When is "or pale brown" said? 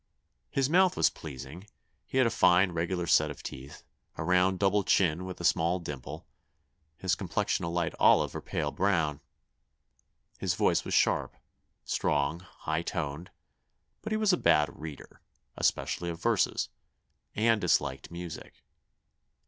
8.35-9.21